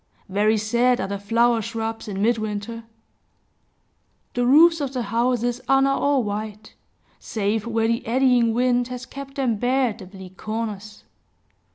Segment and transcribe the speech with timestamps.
[0.29, 2.85] Very sad are the flower shrubs in midwinter!
[4.33, 6.73] The roofs of the houses are now all white,
[7.19, 11.03] save where the eddying wind has kept them bare at the bleak corners.